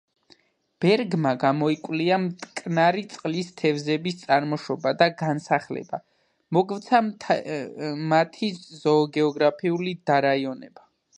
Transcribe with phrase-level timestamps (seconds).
[0.83, 6.01] ბერგმა გამოიკვლია მტკნარი წყლის თევზების წარმოშობა და განსახლება,
[6.59, 7.03] მოგვცა
[8.15, 10.89] მათი ზოოგეოგრაფიული დარაიონება.